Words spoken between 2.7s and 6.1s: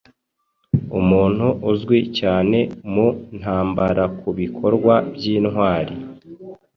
mu ntambarakubikorwa byintwari